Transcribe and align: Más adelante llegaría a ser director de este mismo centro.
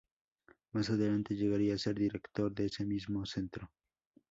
Más 0.71 0.89
adelante 0.89 1.35
llegaría 1.35 1.75
a 1.75 1.77
ser 1.77 1.93
director 1.93 2.51
de 2.55 2.65
este 2.65 2.83
mismo 2.85 3.23
centro. 3.27 3.69